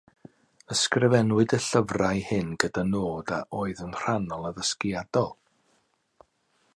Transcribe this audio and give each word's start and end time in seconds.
Ysgrifennwyd 0.75 1.53
y 1.57 1.59
llyfrau 1.65 2.23
hyn 2.29 2.49
gyda 2.63 2.85
nod 2.95 3.35
a 3.37 3.37
oedd 3.59 3.83
yn 3.89 3.95
rhannol 3.99 4.49
addysgiadol. 4.51 5.33